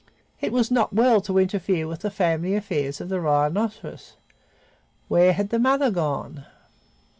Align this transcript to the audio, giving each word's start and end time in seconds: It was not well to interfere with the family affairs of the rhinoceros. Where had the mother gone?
It 0.39 0.51
was 0.51 0.71
not 0.71 0.93
well 0.93 1.21
to 1.21 1.37
interfere 1.37 1.85
with 1.85 1.99
the 1.99 2.09
family 2.09 2.55
affairs 2.55 2.99
of 3.01 3.09
the 3.09 3.19
rhinoceros. 3.21 4.15
Where 5.07 5.31
had 5.33 5.49
the 5.49 5.59
mother 5.59 5.91
gone? 5.91 6.43